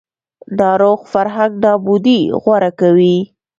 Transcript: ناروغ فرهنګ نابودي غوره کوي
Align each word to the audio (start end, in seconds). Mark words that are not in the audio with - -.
ناروغ 0.57 0.99
فرهنګ 1.13 1.53
نابودي 1.63 2.19
غوره 2.43 2.71
کوي 2.79 3.17